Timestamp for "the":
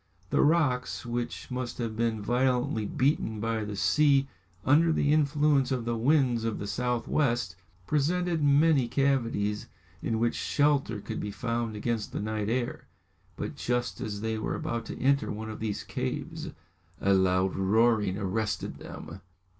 0.31-0.41, 3.63-3.75, 4.91-5.13, 5.85-5.95, 6.57-6.65, 12.13-12.19